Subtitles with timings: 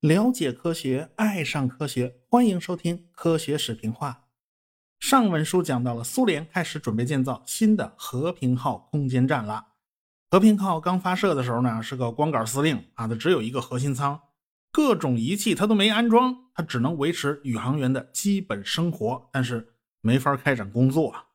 [0.00, 4.10] 了解科学，爱上科学，欢迎收听《科学史评话》。
[4.98, 9.66] 上文书讲到了苏联开始准备建造新的和平号空间站了。
[10.30, 14.20] 和平号刚发射的时候呢，是个光杆司令啊，它只有一个核心舱，
[14.72, 21.26] 各种仪器它都没安装，它只能维持宇航员的基本生活，但是没法开展工作啊。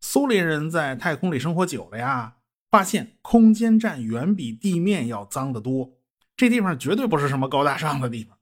[0.00, 2.36] 苏联人在太空里生活久了呀，
[2.70, 5.98] 发现空间站远比地面要脏得多，
[6.36, 8.38] 这地方绝对不是什么高大上的地方。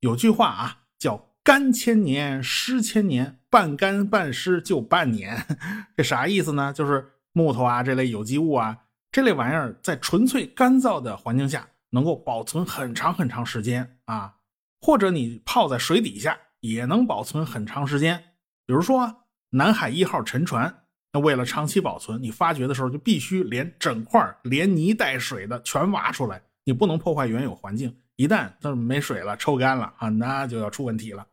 [0.00, 5.46] 有句话啊，叫“干千年，湿千年，半干半湿就半年”，
[5.96, 6.72] 这啥意思呢？
[6.72, 8.78] 就是木头啊这类有机物啊。
[9.10, 14.34] 这类玩意儿在纯粹干燥的环境下能够保存很长很长时间啊，
[14.80, 18.22] 或者你泡在水底下也能保存很长时间。
[18.66, 27.96] 比如说南海一号沉船，那为了长期保存，你发掘的时候就必须连整块连泥带水的全挖出来，你不能破坏原有环境。
[28.16, 31.26] 一旦它没水了、抽干了啊，那就要出问题了。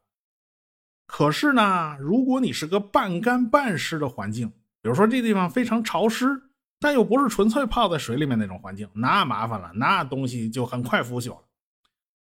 [1.08, 4.48] 可是呢，如果你是个半干半湿的环境，
[4.82, 6.42] 比如说这地方非常潮湿。
[6.78, 11.42] 但又不是纯粹泡在水里面那种环境，那麻烦了，那东西就很快腐朽了。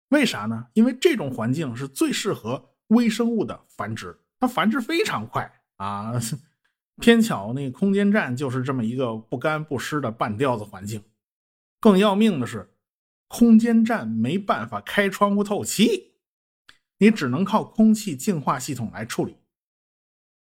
[0.10, 0.68] 为啥呢？
[0.74, 6.14] 因为这种环境是最适合微生物的繁殖，它繁殖非常快啊。
[7.00, 11.04] 偏巧那空间站就是这么一个不干不湿的半吊子环境。
[11.80, 12.70] 更要命的是，
[13.28, 16.14] 空间站没办法开窗户透气，
[17.00, 19.38] 你只能靠空气净化系统来处理。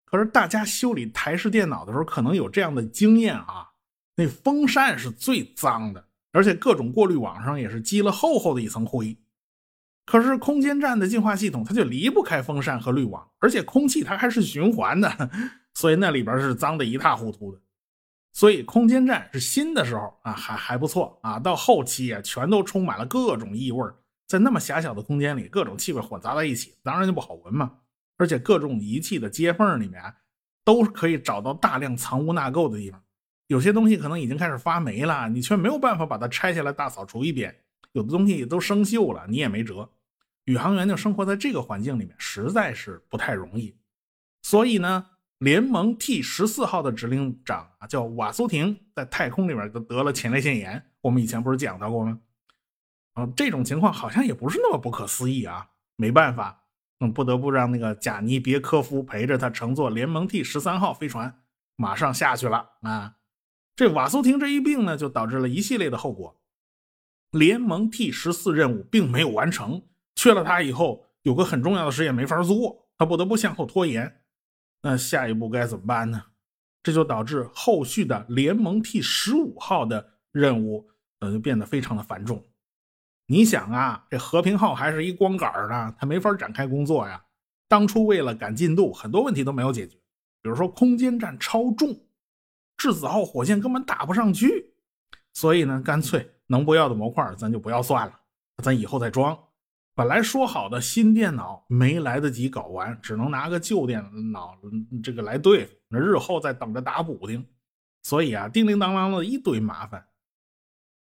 [0.06, 3.72] 可是大家修理台式电脑的时候，可能有这样的经验啊。
[4.16, 9.18] 那风扇是最脏的，而且各种过滤网上也是积了厚厚的一层灰。
[10.06, 15.30] 可是空间站的净化系统它就离不开风扇和滤网，而且空气它还是循环的，
[15.76, 17.62] 所以那里边是脏的一塌糊涂的。
[18.34, 23.88] 所以空间站是新的时候啊还还不错啊，到后期啊全都充满了各种异味，
[24.28, 27.78] 在那么狭小的空间里，各种气味混杂在一起，当然就不好闻嘛。
[28.18, 30.02] 而且各种仪器的接缝里面
[30.64, 33.02] 都可以找到大量藏污纳垢的地方。
[33.48, 37.56] 有些东西可能已经开始发霉了，你却没有办法把它拆下来大扫除一遍。
[37.92, 39.90] 有的东西都生锈了，你也没辙。
[40.46, 43.76] 宇航员就生活在这个环境里面，实在是不太容易。
[44.42, 45.06] 所以呢，
[45.46, 50.84] 联盟 T 十四号的指令长啊，叫瓦苏廷，在太空里面就得了前列腺炎。
[51.02, 52.20] 我们以前不是讲到过吗？
[53.14, 55.68] 啊，这种情况好像也不是那么不可思议啊。
[55.98, 56.64] 没办法，
[57.00, 61.44] 嗯，不得不让那个贾尼别科夫陪着他乘坐联盟 T 十三号飞船，
[61.76, 63.18] 马上下去了啊。
[63.76, 66.42] 这瓦苏廷这一病呢，就导致了一系列的后果。
[67.30, 69.84] 联盟 T 十四任务并没有完成，
[70.16, 74.22] 缺了他以后，有个很重要的实验没法做，他不得不向后拖延。
[74.88, 76.24] 那下一步该怎么办呢？
[76.84, 80.88] 这就导致后续的联盟 T 十五号的任务，
[81.22, 82.46] 呃，就变得非常的繁重。
[83.26, 87.20] 你想啊，这和平号还是一光杆呢，它没法展开工作呀。
[87.68, 89.98] 当初为了赶进度，很多问题都没有解决，
[90.44, 92.00] 比如说空间站超重。
[92.78, 94.76] 质子号火箭根本打不上去，
[95.34, 98.20] 所以呢，干脆能不要的模块咱就不要算了，
[98.62, 99.36] 咱以后再装。
[99.96, 104.60] 本来说好的新电脑没来得及搞完，只能拿个旧电脑
[105.02, 107.46] 这个来对付，那日后再等着打补丁。
[108.04, 110.06] 所以啊，叮叮当当的一堆麻烦，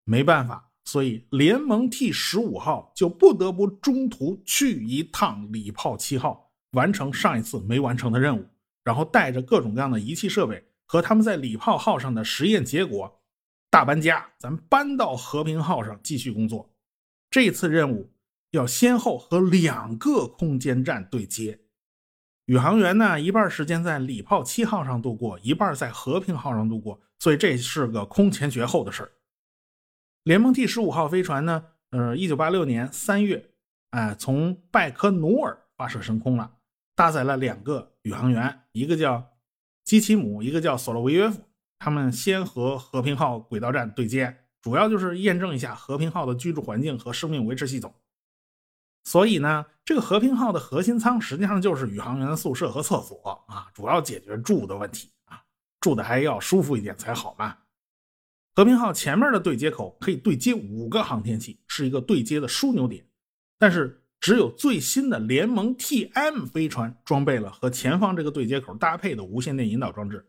[0.04, 8.46] 没办法，所以联盟 T 十五号就不得不中途去一趟礼炮七号，完成上一次没完成的任务，
[8.84, 10.64] 然后带着各种各样的仪器设备。
[10.88, 13.20] 和他们在礼炮号上的实验结果
[13.72, 16.72] 大搬家，咱搬到和平号上继续工作。
[17.32, 18.08] 这次任务
[18.56, 21.60] 要先后和两个空间站对接。
[22.46, 29.12] 宇航员呢，一半时间在礼炮七号上度过，一半在和平号上度过，所以这是个空前绝后的事儿。
[30.24, 33.52] 联盟 T 十五号飞船呢，呃，一九八六年三月，
[33.92, 36.52] 哎，从拜科努尔发射升空了，
[36.96, 39.32] 搭载了两个宇航员，一个叫。
[39.84, 41.40] 基奇姆，一个叫索洛维约夫，
[41.78, 47.94] 他们先和和平号轨道站对接，主要就是验证一下和平号的居住环境和生命维持系统。
[49.06, 55.42] 所以呢，这个和平号的核心舱实际上就是宇航员的宿舍和厕所啊，主要解决住的问题啊，
[55.80, 57.56] 住的还要舒服一点才好嘛。
[58.54, 63.08] 和平号前面的对接口可以对接五个航天器，是一个对接的枢纽点，
[63.58, 64.02] 但是。
[64.22, 70.26] 只有最新的联盟 TM 飞船装备了和前方这个对接口搭配的无线电引导装置，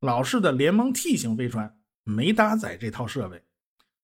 [0.00, 1.74] 老式的联盟 T 型飞船
[2.04, 3.42] 没搭载这套设备。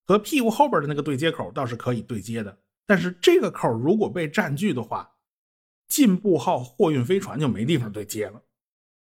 [0.06, 5.14] 和屁股后边的那个对接口倒是可以对接的，但是这个口如果被占据的话，
[5.88, 8.42] 进步号货运飞船就没地方对接了。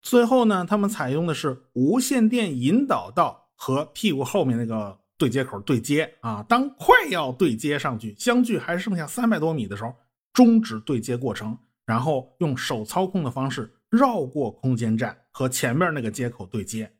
[0.02, 6.42] 最后呢，他们采用的是无线电引导到和屁股后面那个对接口对接啊。
[6.48, 9.94] 当快要对接上去，相距还剩下三百多米的时候，
[10.32, 16.92] 终止对接过程，然后用手操控的方式绕过空间站和前面那个接口对接。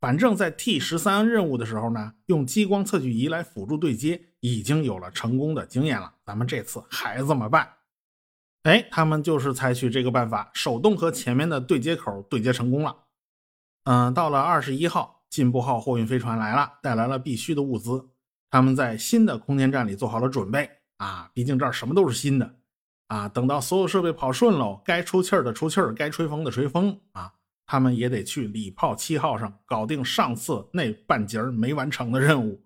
[0.00, 6.14] 反正，在 T 十三任务的时候呢，用激光测距仪来辅助对接，已经有了成功的经验了。
[6.24, 7.68] 咱们这次还怎么办？
[8.62, 12.96] 哎，他们就是采取这个办法，手动和前面的对接口对接成功了。
[13.84, 18.08] 嗯，到了二十一号，进步号货运飞船来了，带来了必须的物资。
[18.50, 22.56] 他们在新的空间站里做好了准备啊，毕竟这儿什么都是新的
[23.08, 23.28] 啊。
[23.28, 27.32] 等到所有设备跑顺喽，该出气儿的出气儿，该吹风的吹风啊。
[27.70, 32.60] 他们也得去礼炮七号上搞定上次那半截没完成的任务。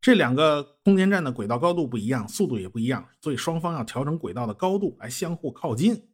[0.00, 6.08] 这两个空间站的轨道高度不一样，速度也不一样，所以双方要调整轨道的高度来相互靠近。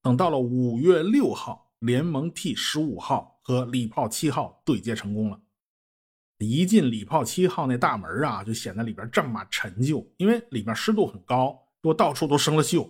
[0.00, 5.38] 等到了五月六号，联盟 T 十五号和礼炮七号对接成功了。
[6.38, 12.88] 一进礼炮七号那大门啊，就显得里边这么陈旧，因为里边湿度很高，我到处都生了锈。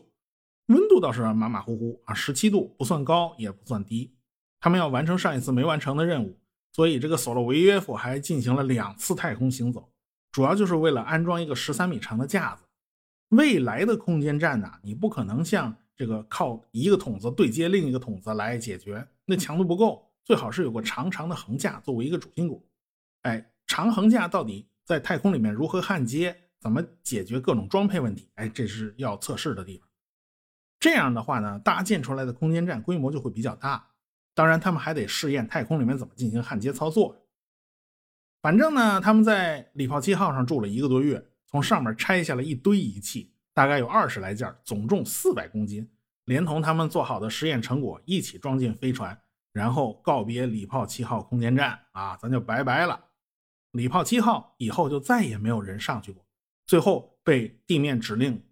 [0.67, 4.15] 温度倒是马马虎虎啊，十七度不算高也不算低。
[4.61, 6.39] 他们要完成上一次没完成的任务，
[6.73, 9.91] 所以这个索洛维约夫还进行了两次太空行走，
[10.31, 12.65] 主要就是为了安装一个十三米长的架子。
[13.31, 22.67] 未来的空间站呢，你不可能像这个靠一个筒子对接另一个筒子来解决，那强度不够，最好是有个长长的横架作为一个主心骨。
[23.23, 28.29] 哎，长横架到底在太空里面如何焊接，怎么解决各种装配问题？
[28.35, 29.89] 哎，这是要测试的地方。
[30.81, 33.87] 这样的话呢，搭建出来的空间站规模就会比较大。
[34.41, 37.15] 当然，他们还得试验太空里面怎么进行焊接操作。
[38.41, 45.87] 反正呢，他们在礼炮七号上住了一个多月，从上面拆下了一堆仪器，大概有二十来件，总重四百公斤，
[46.25, 49.21] 连同他们做好的实验成果一起装进飞船，
[49.53, 52.99] 然后告别礼炮七号空间站啊，咱就拜拜了。
[53.73, 56.25] 礼炮七号以后就再也没有人上去过，
[56.65, 58.43] 最后被地面指令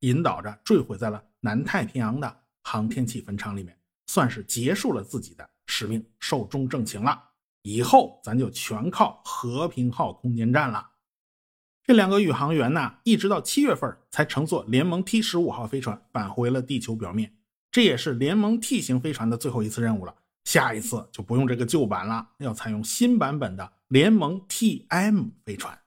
[0.00, 3.77] 引导着坠毁在了南太平洋的航天器坟场里面。
[4.08, 7.22] 算是结束了自己的使命，寿终正寝了。
[7.62, 10.90] 以后咱就全靠和平号空间站了。
[11.84, 17.34] 这两个宇航员呢，一直到七月份才乘坐联盟 T 十五号飞船返回了地球表面。
[17.70, 20.14] 这也是联盟 T 型飞船的最后一次任务了。
[20.44, 25.78] 下一次就不用这个旧版了，要采用新版本的联盟 TM 飞船。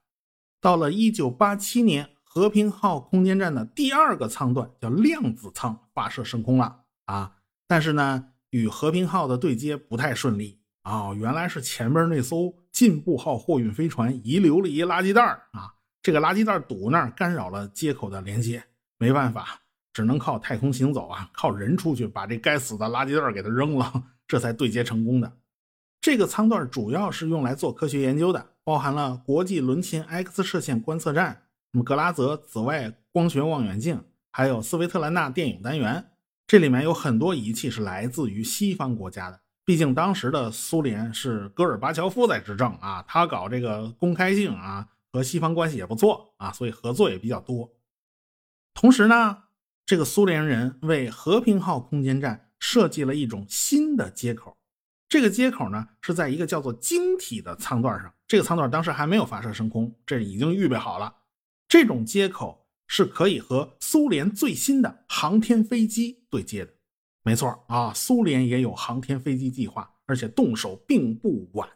[0.60, 7.38] 到了一九八七年，和平号空间站的第二个舱段叫量子舱发射升空了啊。
[7.72, 11.14] 但是呢，与和平号的对接不太顺利啊！
[11.14, 15.24] 原来是前边那艘进步号货运飞船遗留了一垃圾袋
[15.54, 18.62] 啊，这个垃圾袋堵那儿，干扰了接口的连接，
[18.98, 19.62] 没办法，
[19.94, 25.32] 只能靠太空行走啊，靠人出去把这该死的垃圾袋给它扔了，这才对接成功的。
[26.02, 36.11] 这个舱段主要是用来做科学研究的，包含了国际伦琴 X 射线观测站、什么格拉泽紫外光学望远镜，还有斯维特兰纳电影单元。
[36.52, 47.72] 这里面有很多仪器是来自于西方国家的，毕竟当时的苏联是戈尔巴乔夫在执政啊，他搞这个公开性啊，和西方关系也不错啊，所以合作也比较多。
[48.74, 49.44] 同时呢，
[49.86, 54.58] 这个苏联人为和平号空间站设计了一种新的接口，
[55.08, 61.16] 这个接口呢是在一个叫做晶体的舱段上，这个舱段当时还没有发射升空，这已经预备好了，
[61.70, 62.61] 这种接口。
[62.94, 66.74] 是可以和苏联最新的航天飞机对接的，
[67.24, 71.70] 没错啊，苏联也有航天飞机计划，而且动手并不晚。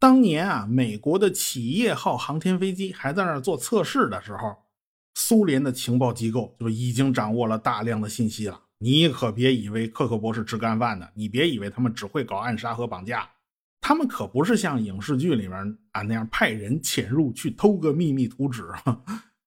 [0.00, 4.56] 当年啊，美国的企业号航天飞机还在那儿做测试的时候，
[5.14, 8.60] 苏联的情报机构就已经掌握了大量的信息了。
[8.78, 13.30] 你可别以为克克博士吃干饭的，你别以为他们只会搞暗杀和绑架，
[13.80, 18.64] 他们可不是像影视剧里面啊那样派人潜入去偷个秘密图纸。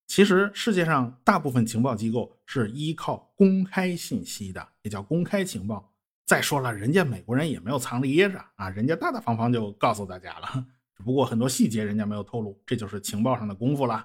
[0.10, 5.94] 其实世界上大部分情报机构是依靠公开信息的，也叫公开情报。
[6.26, 10.66] 再说了，人家美国人也没有藏着掖着啊，人家大大方方就告诉大家了。
[10.98, 14.04] 只不过很多细节人家没有透露，这就是情报上的功夫了。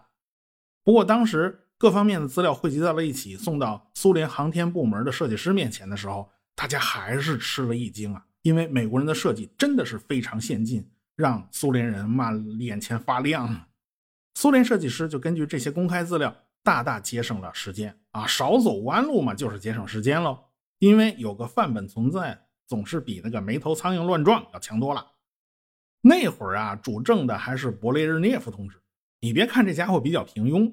[0.84, 13.68] 不过当时各方面的资料汇集到了一起，送到苏联航天部门的设计师面前的时候，大家还是吃了一惊啊，因为美国人的设计真的是非常先进，让苏联人嘛眼前发亮。
[14.34, 20.38] 苏联设计师就根据这些公开资料，大大节省了时间啊，少走弯路嘛，就是节省时间喽。
[20.80, 25.06] 因为有个范本存在，总是比那个没头苍蝇乱撞要强多了。
[26.00, 28.76] 那会儿啊，主政的还是勃列日涅夫同志。
[29.20, 30.70] 你别看这家伙比较平庸，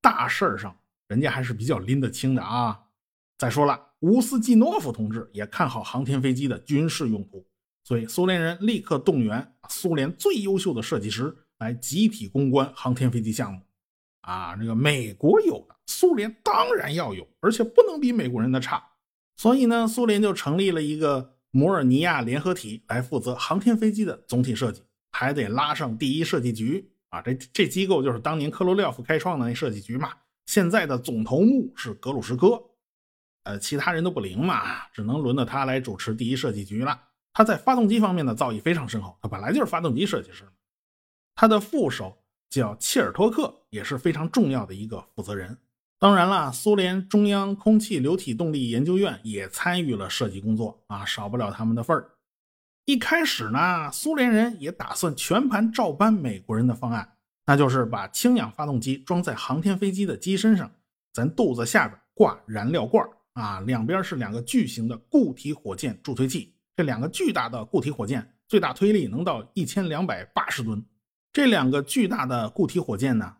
[0.00, 0.76] 大事儿上
[1.06, 2.80] 人家还是比较拎得清的啊。
[3.38, 7.46] 再说了，乌斯季诺夫同志也看好航天飞机的军事用途，
[7.84, 13.60] 所以苏联人立刻动员苏联最优秀的设计师来集体攻关航天飞机项目。
[14.22, 18.82] 啊，这个美国有的，苏联当然要有，而且不能比美国人的差。
[19.36, 24.82] 所以呢，苏联就成立了一个摩尔尼亚联合体来负责航天飞机的总体设计，
[25.12, 27.22] 还得拉上第一设计局啊。
[27.22, 30.12] 这这机构就是当年科罗廖夫开创的那设计局嘛。
[30.46, 32.60] 现在的总头目是格鲁什科，
[33.44, 37.00] 呃，其他人都不灵嘛，只能轮到他来主持第一设计局了。
[37.32, 40.44] 他在发动机方面的造诣非常深厚，他本来就是发动机设计师。
[41.36, 42.16] 他的副手
[42.48, 45.56] 叫切尔托克，也是非常重要的一个负责人。
[45.98, 52.10] 当然了，苏联中央空气流体动力研究院也参与了设计工作啊，少不了他们的份儿。
[52.86, 60.70] 一开始呢，苏联人也打算全盘照搬美国人的方案，那就是把氢氧发动机装在航天飞机的机身上，
[61.12, 66.54] 咱肚子下边挂燃料罐啊，两边是两个巨型的固体火箭助推器。
[66.74, 70.84] 这两个巨大的固体火箭最大推力能到一千两百八十吨，
[71.36, 73.36] 这两个巨大的固体火箭呢？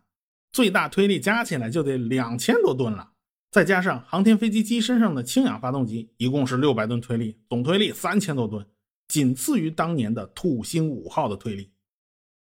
[0.51, 3.13] 最大推力加起来就得两千多吨了，
[3.49, 8.63] 再加上航天飞机机身上的氢氧发动机，一共是六百吨推力，总推力三千多吨，
[9.07, 11.71] 仅次于当年的土星五号的推力。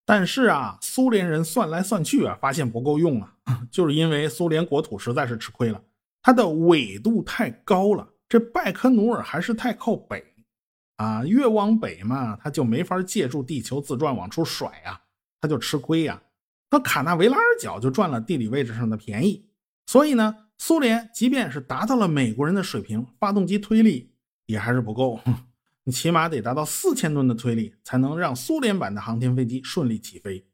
[0.05, 3.33] 但是啊，苏联人算来算去啊，发现不够用啊，
[3.71, 5.81] 就是因为苏联国土实在是吃亏了，
[6.21, 10.21] 它的纬度太高了，这拜科努尔还是太靠北
[10.97, 14.99] 啊，越往北嘛，它就没法借助地球自转往出甩啊，
[15.39, 16.21] 他就吃亏呀。
[16.69, 19.49] 那卡纳维拉尔角就赚了地理位置上的便宜，
[19.85, 24.13] 所以呢，苏联即便是达到了美国人的水平，发动机推力
[24.47, 25.19] 也还是不够，
[25.85, 30.45] 你起码得达到四千吨的推力，才能让苏联版的航天飞机顺利起飞。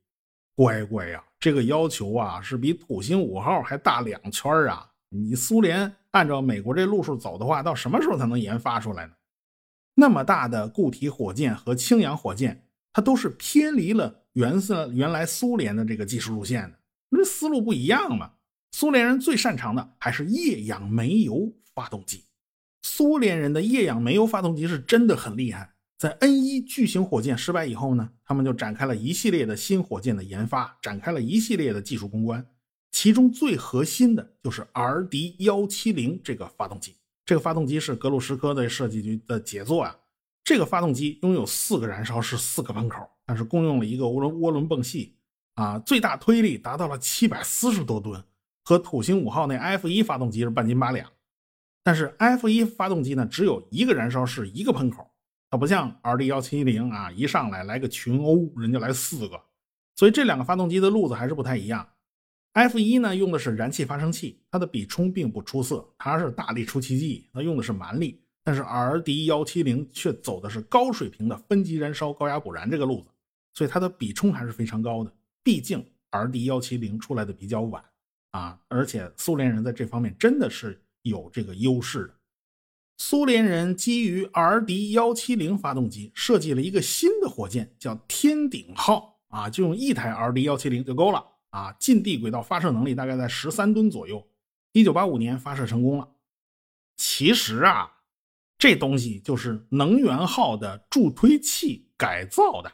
[0.55, 4.91] 乖乖呀，这个要求啊，是比土星五号还大两圈啊！
[5.09, 9.13] 你苏联按照美国这路数走的话，到什么时候才能研发出来呢？
[9.95, 14.22] 那么大的固体火箭和氢氧火箭，它都是偏离了。
[14.33, 18.33] 原是原来苏联的这个技术路线的，那思路不一样嘛。
[18.71, 22.23] 苏联人最擅长的还是液氧煤油发动机。
[22.81, 25.73] 苏联人的液氧煤油发动机是真的很厉害。
[25.97, 32.45] 在 N 一巨型火箭失败以后呢，他们就展开了一系列的新火箭的研发，展开了一系列的技术攻关。
[32.91, 36.95] 其中最核心的就是 RD 幺七零这个发动机。
[37.25, 39.95] 这个发动机是格鲁什科的设计局的杰作啊。
[40.43, 43.07] 这个发动机拥有四个燃烧室、四个喷口。
[43.25, 45.15] 但是共用了一个涡轮涡轮泵系，
[45.55, 48.23] 啊，最大推力达到了七百四十多吨，
[48.63, 51.09] 和土星五号那 F 一发动机是半斤八两。
[51.83, 55.05] 但是 F 一发动机呢，只有一个燃烧室，一个喷口，
[55.49, 59.41] 它不像 RD 幺七零啊，一上来来个群殴，人家来四个，
[59.95, 61.87] 所以这两个发动机的路子还是不太一样。
[62.53, 68.21] F 一呢用的是燃气发生器，它的比冲并不出色，它是大力出奇迹，它用的是蛮力。
[68.43, 73.09] 但是 RD 幺七零却走的是高水平的分级燃烧、高压补燃这个路子。
[73.53, 77.83] 所以它的比冲还是非常高的，毕竟 RD 幺七零出来的比较晚
[78.31, 82.13] 啊，而且苏联人在这方面真的是有这个优势的。
[82.97, 94.25] 苏联人基于 RD 幺七零发动机设计了一个新的火箭，叫天顶号啊，就用一台 RD 幺七零就够了啊，近地轨道发射能力大概在十三吨左右。
[94.71, 96.09] 一九八五年发射成功了。
[96.95, 97.91] 其实啊，
[98.57, 102.71] 这东西就是能源号的助推器改造的。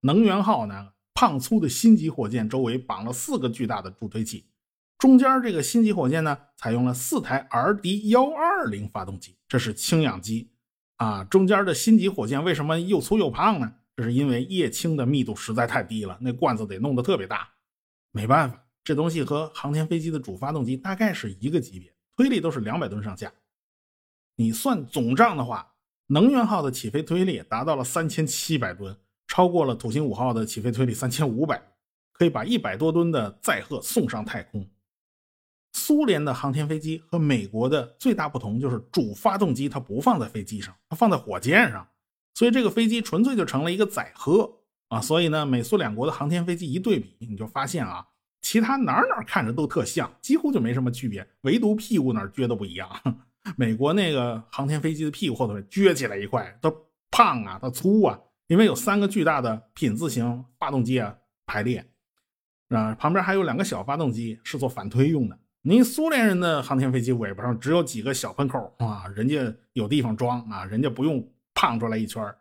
[0.00, 4.46] 能源号呢，胖粗的星级火箭周围绑了四个巨大的助推器，
[4.96, 10.52] 中间这个星级火箭呢，采用了四台 RD 幺二零发动机，这是氢氧机
[10.96, 11.24] 啊。
[11.24, 13.74] 中间的星级火箭为什么又粗又胖呢？
[13.96, 17.48] 这是因为液氢的密度实在太低了，那罐子得弄得特别大。
[18.12, 23.32] 没办法，这东西和航天飞机的主发动机大概是一个级别，推力都是两百吨上下。
[24.36, 25.74] 你算总账的话，
[26.06, 28.96] 能源号的起飞推力达到了三千七百吨。
[29.28, 31.62] 超过了土星五号的起飞推力三千五百，
[32.12, 34.68] 可以把一百多吨的载荷送上太空。
[35.74, 41.86] 苏联的航天飞机和美国的最大不同就是主发动机它不放在飞机上，它放在火箭上，
[42.34, 44.50] 所以这个飞机纯粹就成了一个载荷
[44.88, 45.00] 啊。
[45.00, 48.04] 所以呢，美苏两国的航天飞机一对比，你就发现啊，
[48.40, 52.90] 其他哪哪看着都特像，几乎就没什么区别，唯独屁股哪撅的不一样。
[53.56, 56.72] 美国那个航天飞机的屁股后头撅起来一块，它
[57.10, 58.18] 胖啊，它粗啊。
[58.48, 61.14] 因为有三个巨大的品字形发动机啊
[61.44, 61.86] 排列，
[62.70, 65.38] 啊旁边还有两个小发动机是做反推用的。
[65.60, 72.34] 您苏联人的航天飞机尾巴上只有几个小喷口啊，人家有地方装啊，人家不用胖出来一圈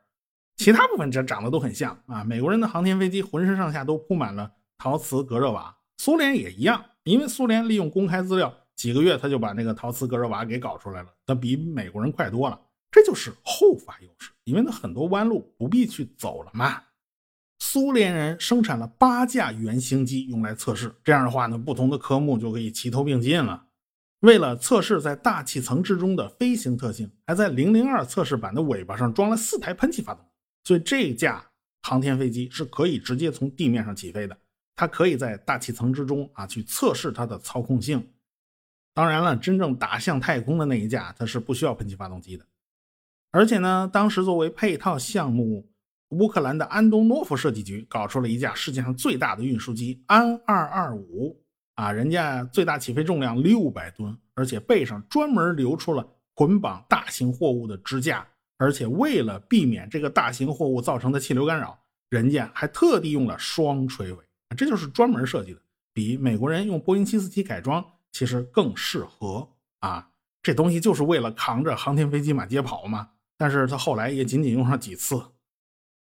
[0.55, 2.23] 其他部分这长得都很像啊。
[2.23, 12.57] 美国人的航天飞机浑身上下都铺满了陶瓷隔热瓦，苏联也一样，因为苏联利用公开资料，几个月他就把那个陶瓷隔热瓦给搞出来了，他比美国人快多了。
[12.91, 16.83] 这就是后发优势，因为那很多弯路不必去走了嘛。
[17.59, 23.65] 苏联人生产了八架原型机用来测试，这样的话呢，不同的科目就可以齐头并进了。
[24.21, 30.29] 为了测试在大气层之中的飞行特性，还在零零二测试版的尾巴上装了四台喷气发动机，
[30.63, 31.45] 所以这架
[31.83, 34.37] 航天飞机是可以直接从地面上起飞的。
[34.75, 38.11] 它可以在大气层之中啊去测试它的操控性。
[38.93, 42.45] 当然了，真正打向太空的那一架，它是不需要喷气发动机的。
[43.31, 45.69] 而且呢，当时作为配套项目。
[46.11, 51.37] 乌克兰的安东诺夫设计局搞出了一架世界上最大的运输机安二二五
[51.75, 58.25] 啊，人家最大起飞重量六百吨，而且背上专门留出了捆绑大型货物的支架，
[58.57, 61.77] 而且为了避免这个大型货物造成的气流干扰，
[62.09, 64.23] 人家还特地用了双垂尾，
[64.55, 65.59] 这就是专门设计的，
[65.91, 69.45] 比美国人用波音七四七改装其实更适合
[69.79, 70.07] 啊。
[70.41, 75.23] 这东西就是为了扛着航天飞机满街跑嘛，但是他后来也仅仅用上几次。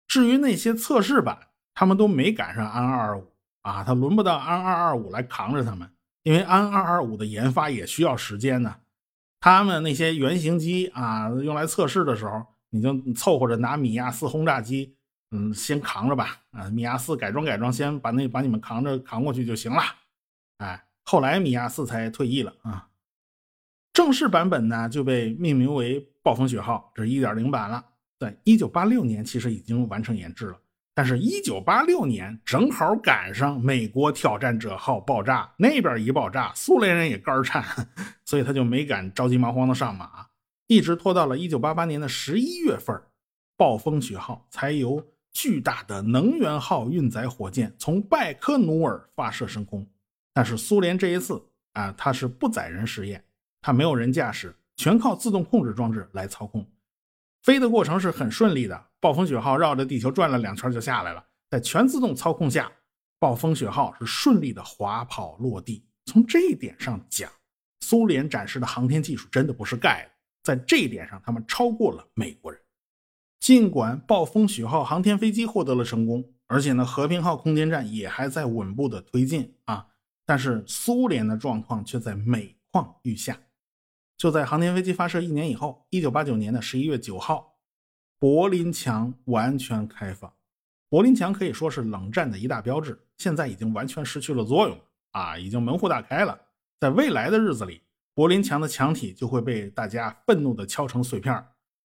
[0.07, 5.91] 至于那些测试版，他们都没赶上安二二五啊，他轮不到安二二五来扛着他们，
[6.23, 8.77] 因为安二二五的研发也需要时间呢。
[9.41, 14.97] 他们那些原型机啊，用来测试的时候，你就凑合着拿米亚四轰炸机，
[15.31, 16.41] 嗯，先扛着吧。
[16.53, 19.83] 啊，米亚四改装改装，先把那把你们扛着扛过去就行了。
[20.59, 22.89] 哎，后来米亚四才退役了啊。
[23.93, 27.85] 正式版本呢就被命名为暴风雪号，这是一点零版了。
[28.19, 30.59] 在一九八六年，其实已经完成研制了，
[30.93, 37.65] 但是，一九八六年正好赶上美国挑战者号爆炸，那边一爆炸，苏联人也肝颤，
[38.27, 40.27] 所以他就没敢着急忙慌的上马，
[40.67, 43.01] 一直拖到了一九八八年的十一月份，
[43.57, 49.87] 暴风雪号才由巨大的能源号运载火箭从拜科努尔发射升空。
[50.35, 51.41] 但是，苏联这一次
[51.75, 53.23] 啊，它是不载人实验，
[53.63, 56.67] 它没有人驾驶，全靠自动控制装置来操控。
[57.43, 61.25] 飞的过程是很顺利的，暴风雪号绕着地球转了两圈就下来了。
[61.49, 62.71] 在全自动操控下，
[63.19, 65.87] 暴风雪号是顺利的滑跑落地。
[66.07, 67.31] 从这一点上讲，
[67.81, 70.11] 苏联展示的航天技术真的不是盖的，
[70.43, 72.61] 在这一点上他们超过了美国人。
[73.39, 79.87] 尽管暴风雪号航天飞机获得了成功，而且呢，和平号空间站也还在稳步的推进啊，
[80.25, 83.39] 但是苏联的状况却在每况愈下。
[84.17, 87.59] 就在航天飞机发射一年以后，一九八九年的十一月九号，
[88.19, 90.33] 柏林墙完全开放。
[90.89, 94.79] 柏林墙可以说是冷战的一大标志，现在已经完全失去了作用
[95.11, 96.39] 啊，已经门户大开了。
[96.81, 97.83] 在未来的日子里，
[98.15, 101.47] 柏林墙的墙体就会被大家愤怒地敲成碎片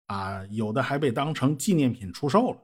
[0.07, 2.59] 啊，有的还被当成纪念品出售了。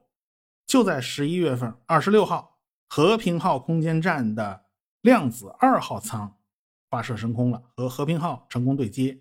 [0.67, 4.67] 就在十一月份二十六号，和平号空间站的
[5.01, 6.37] 量子二号舱
[6.91, 9.19] 发射升空了，和和平号成功对接。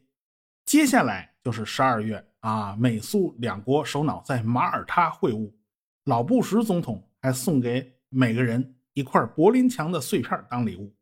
[0.68, 5.50] 接下来就是十二月啊，美苏两国首脑在马耳他会晤，
[6.04, 10.94] 老布什总统还送给每个人一块柏林墙的碎片当礼物，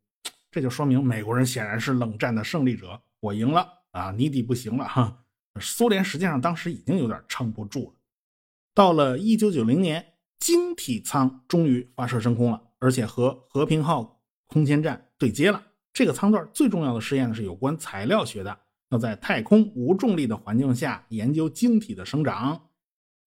[0.52, 5.24] 这就说明美国人显然是冷战的胜利者，我赢了啊，你底不行了哈。
[5.60, 7.94] 苏联实际上当时已经有点撑不住了。
[8.72, 15.60] 到了一九九零年，晶体舱终于发射升空了，而且和和平号空间站对接了。
[15.92, 18.56] 这个舱段最重要的试验呢是有关材料学的。
[18.98, 22.68] 在太空无重力的环境下研究晶体的生长。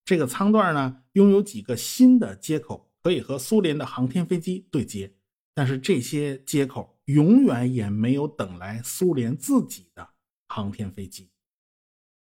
[0.05, 5.13] 这个舱段呢，拥有几个新的接口，可以和苏联的航天飞机对接。
[5.53, 10.09] 但是这些接口永远也没有等来苏联自己的
[10.47, 11.29] 航天飞机。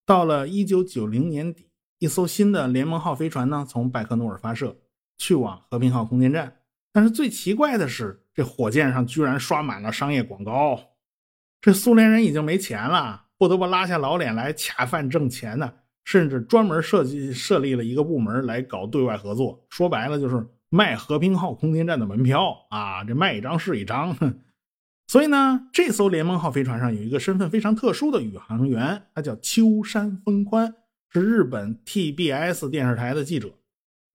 [0.06, 4.82] 到了一九九零年底，一艘新的联盟号飞船呢，从拜克努尔发射，
[5.17, 6.58] 去往和平号空间站。
[6.91, 10.90] 但是最奇怪的是，这火箭上居然刷满了商业广告。
[11.62, 15.71] 这苏联人已经没钱了，不得不拉下老脸来恰饭挣钱呢。
[16.04, 24.17] 甚至专门设计设立了一个部门来搞对外合作，说白了就是卖和平号空间站的门票啊，这卖一张是一张。
[25.08, 30.74] 所以呢，这艘联盟号飞船上有一个身份非常特殊的宇航员，他叫秋山丰宽，
[31.13, 33.54] 是日本 TBS 电视台的记者，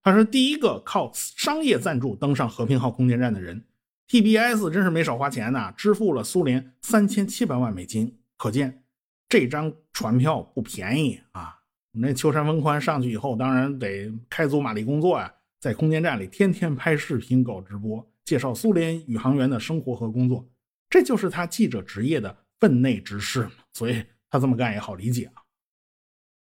[0.03, 3.63] 他是第一个靠商业赞助登上和平号空间站的人。
[4.09, 8.83] TBS 真是没少花钱呐，支付了苏联三千七百万美金，可见
[9.27, 11.59] 这张船票不便宜啊！
[11.91, 20.47] 那秋山丰宽上去以后，当然得开足马力工作呀，在空间站里天天拍视频、搞直播，介绍苏联宇航员的生活和工作，
[20.89, 23.51] 这就是他记者职业的分内之事嘛。
[23.73, 25.43] 所以他这么干也好理解啊。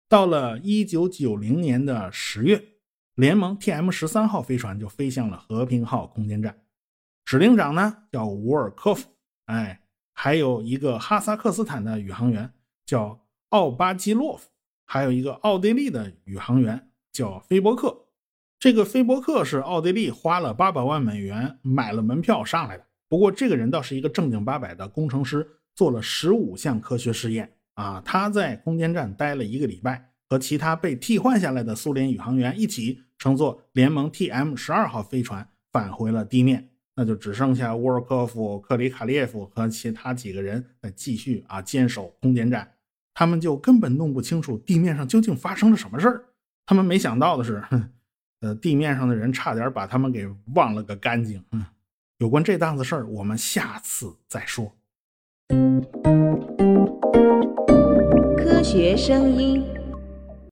[0.08, 2.64] 到了一九九零年的十月，
[3.16, 6.56] 联盟 TM 十三号飞船就飞向了和平号空间站。
[7.30, 9.08] 指令长呢叫沃尔科夫，
[9.46, 9.82] 哎，
[10.16, 12.52] 还有一个哈萨克斯坦的宇航员
[12.88, 14.50] 叫奥巴基洛夫，
[14.88, 17.96] 还有一个奥地利的宇航员叫菲伯克。
[18.58, 22.88] 这个菲伯克是奥地利花了八百万美元买了门票上来的。
[23.08, 28.02] 不过这个人倒是一个正经八百的工程师，做了十五项科学实验啊。
[28.04, 36.72] 他在空间站待了一个礼拜，和其他被替换下来的苏联宇航员一起乘坐联盟 TM 十二号飞船返回了地面。
[37.00, 42.70] 那就只剩下沃尔科夫、克里卡列夫和其他几个人在继续啊坚守空间站。
[43.14, 46.26] 他们就根本弄不清楚地面上究竟发生了什么事儿。
[46.66, 47.64] 他们没想到的是，
[48.42, 51.42] 呃，地面上的人差点把他们给忘了个干净。
[51.54, 51.64] 嗯，
[52.18, 54.76] 有关这档子事儿，我们下次再说。
[58.38, 59.79] 科学声音。